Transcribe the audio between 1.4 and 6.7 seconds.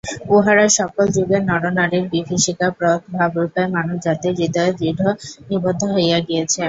নরনারীর বিভীষিকাপ্রদ ভাবরূপে মানবজাতির হৃদয়ে দৃঢ়-নিবদ্ধ হইয়া গিয়াছে।